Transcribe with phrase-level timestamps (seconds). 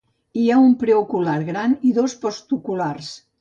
[0.43, 3.13] Hi ha un preocular gran i dos postoculars.